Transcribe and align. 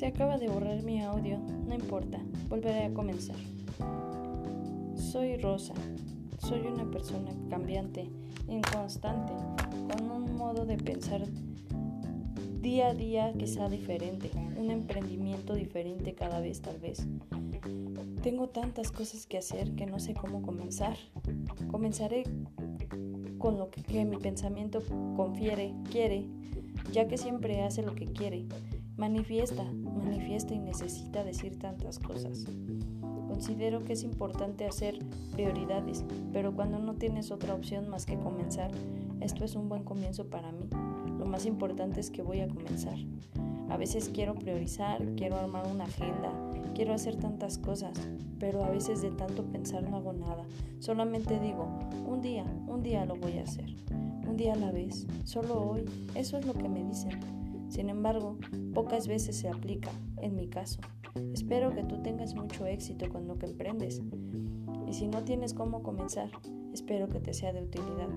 Se 0.00 0.06
acaba 0.06 0.38
de 0.38 0.48
borrar 0.48 0.82
mi 0.82 1.02
audio, 1.02 1.36
no 1.66 1.74
importa, 1.74 2.18
volveré 2.48 2.84
a 2.84 2.94
comenzar. 2.94 3.36
Soy 4.94 5.36
Rosa, 5.36 5.74
soy 6.38 6.60
una 6.60 6.90
persona 6.90 7.30
cambiante, 7.50 8.08
inconstante, 8.48 9.34
con 9.92 10.10
un 10.10 10.36
modo 10.38 10.64
de 10.64 10.78
pensar 10.78 11.20
día 12.62 12.88
a 12.88 12.94
día 12.94 13.34
quizá 13.36 13.68
diferente, 13.68 14.30
un 14.56 14.70
emprendimiento 14.70 15.52
diferente 15.52 16.14
cada 16.14 16.40
vez 16.40 16.62
tal 16.62 16.78
vez. 16.78 17.06
Tengo 18.22 18.48
tantas 18.48 18.90
cosas 18.92 19.26
que 19.26 19.36
hacer 19.36 19.74
que 19.74 19.84
no 19.84 20.00
sé 20.00 20.14
cómo 20.14 20.40
comenzar. 20.40 20.96
Comenzaré 21.70 22.24
con 23.36 23.58
lo 23.58 23.68
que, 23.68 23.82
que 23.82 24.06
mi 24.06 24.16
pensamiento 24.16 24.82
confiere, 25.14 25.74
quiere, 25.90 26.24
ya 26.90 27.06
que 27.06 27.18
siempre 27.18 27.60
hace 27.60 27.82
lo 27.82 27.94
que 27.94 28.06
quiere. 28.06 28.46
Manifiesta, 29.00 29.64
manifiesta 29.64 30.52
y 30.52 30.58
necesita 30.58 31.24
decir 31.24 31.58
tantas 31.58 31.98
cosas. 31.98 32.44
Considero 33.28 33.82
que 33.82 33.94
es 33.94 34.02
importante 34.02 34.66
hacer 34.66 34.98
prioridades, 35.32 36.04
pero 36.34 36.54
cuando 36.54 36.78
no 36.78 36.92
tienes 36.92 37.30
otra 37.30 37.54
opción 37.54 37.88
más 37.88 38.04
que 38.04 38.18
comenzar, 38.18 38.70
esto 39.20 39.46
es 39.46 39.56
un 39.56 39.70
buen 39.70 39.84
comienzo 39.84 40.26
para 40.28 40.52
mí. 40.52 40.68
Lo 41.18 41.24
más 41.24 41.46
importante 41.46 41.98
es 41.98 42.10
que 42.10 42.20
voy 42.20 42.40
a 42.40 42.48
comenzar. 42.48 42.98
A 43.70 43.78
veces 43.78 44.10
quiero 44.12 44.34
priorizar, 44.34 45.02
quiero 45.16 45.36
armar 45.36 45.66
una 45.66 45.84
agenda, 45.84 46.30
quiero 46.74 46.92
hacer 46.92 47.16
tantas 47.16 47.56
cosas, 47.56 47.98
pero 48.38 48.62
a 48.62 48.68
veces 48.68 49.00
de 49.00 49.12
tanto 49.12 49.44
pensar 49.44 49.82
no 49.88 49.96
hago 49.96 50.12
nada. 50.12 50.44
Solamente 50.78 51.40
digo, 51.40 51.66
un 52.06 52.20
día, 52.20 52.44
un 52.66 52.82
día 52.82 53.06
lo 53.06 53.16
voy 53.16 53.38
a 53.38 53.44
hacer. 53.44 53.74
Un 54.28 54.36
día 54.36 54.52
a 54.52 54.56
la 54.56 54.70
vez, 54.70 55.06
solo 55.24 55.70
hoy. 55.70 55.86
Eso 56.14 56.36
es 56.36 56.44
lo 56.44 56.52
que 56.52 56.68
me 56.68 56.84
dicen. 56.84 57.39
Sin 57.70 57.88
embargo, 57.88 58.36
pocas 58.74 59.06
veces 59.06 59.36
se 59.36 59.48
aplica, 59.48 59.90
en 60.18 60.34
mi 60.34 60.48
caso. 60.48 60.80
Espero 61.32 61.72
que 61.72 61.84
tú 61.84 62.02
tengas 62.02 62.34
mucho 62.34 62.66
éxito 62.66 63.08
con 63.08 63.26
lo 63.26 63.38
que 63.38 63.46
emprendes. 63.46 64.02
Y 64.88 64.92
si 64.92 65.06
no 65.06 65.22
tienes 65.22 65.54
cómo 65.54 65.82
comenzar, 65.82 66.30
espero 66.74 67.08
que 67.08 67.20
te 67.20 67.32
sea 67.32 67.52
de 67.52 67.62
utilidad. 67.62 68.08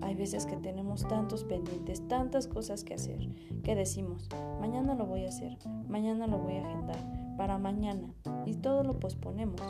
Hay 0.00 0.14
veces 0.14 0.46
que 0.46 0.56
tenemos 0.56 1.06
tantos 1.06 1.44
pendientes, 1.44 2.08
tantas 2.08 2.48
cosas 2.48 2.84
que 2.84 2.94
hacer, 2.94 3.28
que 3.62 3.74
decimos, 3.74 4.28
mañana 4.60 4.94
lo 4.94 5.06
voy 5.06 5.24
a 5.24 5.28
hacer, 5.28 5.56
mañana 5.88 6.26
lo 6.26 6.38
voy 6.38 6.54
a 6.54 6.66
agendar, 6.66 7.25
para 7.36 7.58
mañana, 7.58 8.14
y 8.44 8.54
todo 8.54 8.82
lo 8.82 8.98
posponemos. 8.98 9.60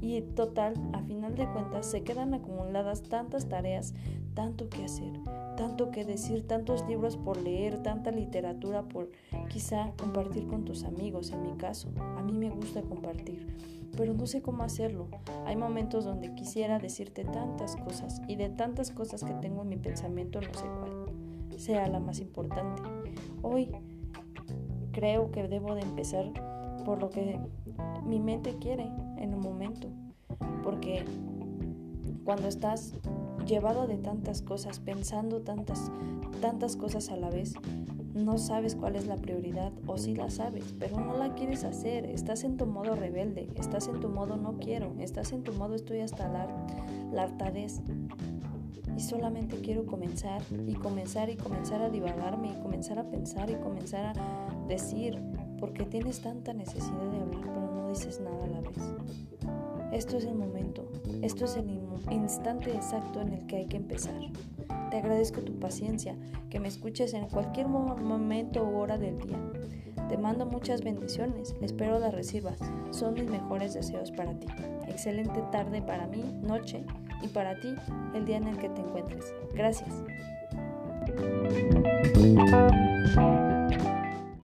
Y 0.00 0.20
total, 0.20 0.74
a 0.92 1.02
final 1.02 1.36
de 1.36 1.46
cuentas, 1.52 1.86
se 1.86 2.02
quedan 2.02 2.34
acumuladas 2.34 3.02
tantas 3.02 3.48
tareas, 3.48 3.94
tanto 4.34 4.68
que 4.68 4.84
hacer, 4.84 5.12
tanto 5.56 5.90
que 5.90 6.04
decir, 6.04 6.46
tantos 6.46 6.86
libros 6.88 7.16
por 7.16 7.40
leer, 7.40 7.82
tanta 7.82 8.10
literatura 8.10 8.82
por 8.82 9.10
quizá 9.48 9.92
compartir 9.98 10.48
con 10.48 10.64
tus 10.64 10.84
amigos, 10.84 11.30
en 11.30 11.42
mi 11.42 11.56
caso. 11.56 11.90
A 12.16 12.22
mí 12.22 12.32
me 12.32 12.50
gusta 12.50 12.82
compartir, 12.82 13.46
pero 13.96 14.12
no 14.14 14.26
sé 14.26 14.42
cómo 14.42 14.64
hacerlo. 14.64 15.06
Hay 15.46 15.56
momentos 15.56 16.04
donde 16.04 16.34
quisiera 16.34 16.78
decirte 16.78 17.24
tantas 17.24 17.76
cosas 17.76 18.20
y 18.26 18.36
de 18.36 18.48
tantas 18.48 18.90
cosas 18.90 19.22
que 19.22 19.34
tengo 19.34 19.62
en 19.62 19.68
mi 19.68 19.76
pensamiento 19.76 20.40
no 20.40 20.54
sé 20.54 20.64
cuál 20.80 21.12
sea 21.58 21.86
la 21.86 22.00
más 22.00 22.18
importante. 22.20 22.82
Hoy 23.42 23.70
creo 24.92 25.30
que 25.30 25.46
debo 25.48 25.74
de 25.74 25.82
empezar 25.82 26.32
por 26.84 27.00
lo 27.00 27.10
que 27.10 27.38
mi 28.04 28.20
mente 28.20 28.56
quiere 28.58 28.90
en 29.16 29.34
un 29.34 29.40
momento, 29.40 29.88
porque 30.62 31.04
cuando 32.24 32.48
estás 32.48 32.94
llevado 33.46 33.86
de 33.86 33.98
tantas 33.98 34.42
cosas, 34.42 34.80
pensando 34.80 35.40
tantas, 35.40 35.90
tantas 36.40 36.76
cosas 36.76 37.10
a 37.10 37.16
la 37.16 37.30
vez, 37.30 37.54
no 38.14 38.36
sabes 38.38 38.76
cuál 38.76 38.96
es 38.96 39.06
la 39.06 39.16
prioridad 39.16 39.72
o 39.86 39.96
sí 39.96 40.14
la 40.14 40.30
sabes, 40.30 40.74
pero 40.78 41.00
no 41.00 41.16
la 41.16 41.34
quieres 41.34 41.64
hacer. 41.64 42.04
Estás 42.06 42.44
en 42.44 42.56
tu 42.56 42.66
modo 42.66 42.94
rebelde, 42.94 43.48
estás 43.54 43.88
en 43.88 44.00
tu 44.00 44.08
modo 44.08 44.36
no 44.36 44.58
quiero, 44.58 44.94
estás 44.98 45.32
en 45.32 45.42
tu 45.42 45.52
modo 45.52 45.74
estoy 45.74 46.00
hasta 46.00 46.28
la, 46.28 46.46
la 47.12 47.22
hartadez. 47.22 47.80
Y 48.96 49.00
solamente 49.00 49.56
quiero 49.56 49.86
comenzar 49.86 50.42
y 50.66 50.74
comenzar 50.74 51.30
y 51.30 51.36
comenzar 51.36 51.80
a 51.80 51.88
divagarme 51.88 52.50
y 52.50 52.62
comenzar 52.62 52.98
a 52.98 53.04
pensar 53.04 53.48
y 53.48 53.54
comenzar 53.54 54.18
a 54.18 54.66
decir, 54.68 55.18
porque 55.62 55.84
tienes 55.84 56.20
tanta 56.20 56.52
necesidad 56.52 57.08
de 57.12 57.20
hablar, 57.20 57.40
pero 57.54 57.70
no 57.72 57.88
dices 57.88 58.20
nada 58.20 58.44
a 58.44 58.48
la 58.48 58.60
vez. 58.62 58.76
Esto 59.92 60.16
es 60.16 60.24
el 60.24 60.34
momento, 60.34 60.90
esto 61.22 61.44
es 61.44 61.56
el 61.56 61.78
instante 62.10 62.74
exacto 62.74 63.20
en 63.20 63.32
el 63.32 63.46
que 63.46 63.58
hay 63.58 63.66
que 63.66 63.76
empezar. 63.76 64.20
Te 64.90 64.96
agradezco 64.96 65.40
tu 65.40 65.60
paciencia, 65.60 66.16
que 66.50 66.58
me 66.58 66.66
escuches 66.66 67.14
en 67.14 67.28
cualquier 67.28 67.68
momento 67.68 68.64
u 68.64 68.76
hora 68.76 68.98
del 68.98 69.16
día. 69.18 69.38
Te 70.08 70.18
mando 70.18 70.46
muchas 70.46 70.82
bendiciones, 70.82 71.54
espero 71.60 72.00
las 72.00 72.12
recibas. 72.12 72.58
Son 72.90 73.14
mis 73.14 73.30
mejores 73.30 73.72
deseos 73.72 74.10
para 74.10 74.34
ti. 74.34 74.48
Excelente 74.88 75.44
tarde 75.52 75.80
para 75.80 76.08
mí, 76.08 76.24
noche 76.42 76.84
y 77.22 77.28
para 77.28 77.54
ti 77.60 77.72
el 78.16 78.24
día 78.24 78.38
en 78.38 78.48
el 78.48 78.58
que 78.58 78.68
te 78.68 78.80
encuentres. 78.80 79.32
Gracias. 79.54 80.02